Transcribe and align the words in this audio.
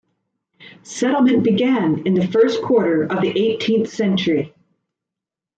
Settlement 0.81 1.43
began 1.43 2.07
in 2.07 2.15
the 2.15 2.25
first 2.27 2.63
quarter 2.63 3.03
of 3.03 3.21
the 3.21 3.29
eighteenth 3.37 3.87
century. 3.87 4.51